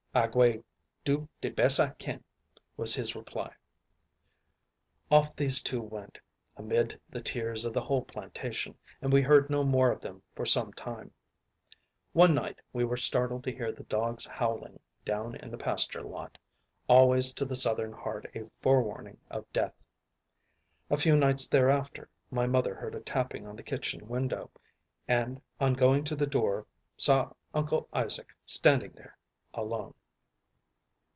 [0.13, 0.61] "I gwy
[1.05, 2.21] do de bes I kin,"
[2.75, 3.53] was his reply.
[5.09, 6.19] Off these two went,
[6.57, 10.45] amid the tears of the whole plantation, and we heard no more of them for
[10.45, 11.13] some time.
[12.11, 16.37] One night we were startled to hear the dogs howling down in the pasture lot,
[16.89, 19.81] always to the Southern heart a forewarning of death.
[20.89, 24.51] A few nights thereafter, my mother heard a tapping on the kitchen window,
[25.07, 29.17] and, on going to the door, saw Uncle Isaac standing there
[29.53, 29.93] alone.